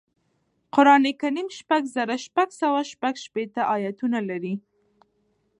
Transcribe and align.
قرآن 0.75 1.03
کریم 1.21 1.47
شپږ 1.59 1.81
زره 1.95 2.15
شپږسوه 2.25 2.81
شپږشپیتمه 2.91 3.63
اياتونه 3.75 4.19
لري 4.29 4.53